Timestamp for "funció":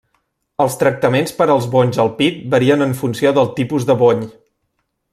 3.05-3.35